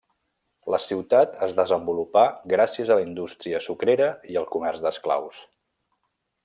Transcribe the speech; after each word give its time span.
La 0.75 0.77
ciutat 0.85 1.35
es 1.47 1.53
desenvolupà 1.59 2.25
gràcies 2.55 2.89
a 2.95 2.99
la 3.01 3.05
indústria 3.11 3.63
sucrera 3.69 4.09
i 4.33 4.43
el 4.43 4.53
comerç 4.57 4.85
d'esclaus. 4.87 5.45